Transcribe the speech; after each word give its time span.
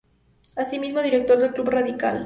Asimismo, 0.55 1.03
director 1.03 1.37
del 1.37 1.53
Club 1.53 1.69
Radical. 1.69 2.19